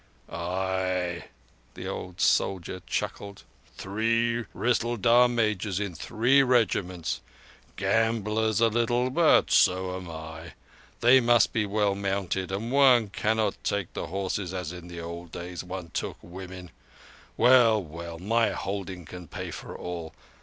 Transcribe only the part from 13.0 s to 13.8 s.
cannot